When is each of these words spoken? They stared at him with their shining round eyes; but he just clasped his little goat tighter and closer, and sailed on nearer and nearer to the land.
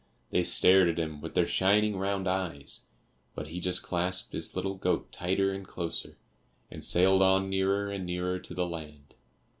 They 0.31 0.41
stared 0.41 0.89
at 0.89 0.97
him 0.97 1.21
with 1.21 1.35
their 1.35 1.45
shining 1.45 1.95
round 1.95 2.27
eyes; 2.27 2.85
but 3.35 3.49
he 3.49 3.59
just 3.59 3.83
clasped 3.83 4.33
his 4.33 4.55
little 4.55 4.73
goat 4.73 5.11
tighter 5.11 5.53
and 5.53 5.63
closer, 5.63 6.17
and 6.71 6.83
sailed 6.83 7.21
on 7.21 7.51
nearer 7.51 7.91
and 7.91 8.03
nearer 8.07 8.39
to 8.39 8.53
the 8.55 8.65
land. 8.67 9.13